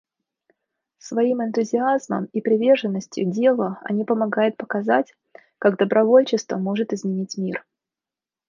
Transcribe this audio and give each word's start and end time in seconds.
Своим 0.97 1.43
энтузиазмом 1.43 2.25
и 2.33 2.41
приверженностью 2.41 3.31
делу 3.31 3.77
они 3.83 4.03
помогают 4.03 4.57
показать, 4.57 5.13
как 5.59 5.77
добровольчество 5.77 6.57
может 6.57 6.91
изменить 6.91 7.37
мир. 7.37 7.63